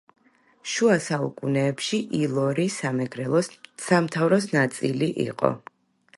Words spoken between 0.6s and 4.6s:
შუა საუკუნეებში ილორი სამეგრელოს სამთავროს